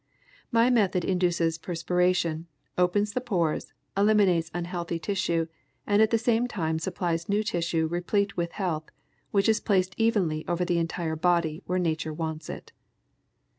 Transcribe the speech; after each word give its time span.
My 0.51 0.71
method 0.71 1.05
induces 1.05 1.59
perspiration, 1.59 2.47
opens 2.75 3.13
the 3.13 3.21
pores, 3.21 3.71
eliminates 3.95 4.49
unhealthy 4.51 4.97
tissue, 4.97 5.45
and 5.85 6.01
at 6.01 6.09
the 6.09 6.17
same 6.17 6.47
time 6.47 6.79
supplies 6.79 7.29
new 7.29 7.43
tissue 7.43 7.85
replete 7.85 8.35
with 8.35 8.53
health, 8.53 8.85
which 9.29 9.47
is 9.47 9.59
placed 9.59 9.93
evenly 9.99 10.43
over 10.47 10.65
the 10.65 10.79
entire 10.79 11.15
body 11.15 11.61
where 11.67 11.77
nature 11.77 12.15
wants 12.15 12.49
it. 12.49 12.71